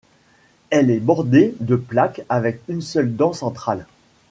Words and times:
Elle 0.71 0.89
est 0.89 0.99
bordée 0.99 1.53
de 1.59 1.75
plaques 1.75 2.23
avec 2.27 2.61
une 2.67 2.81
seule 2.81 3.15
dent 3.15 3.33
centrale. 3.33 3.85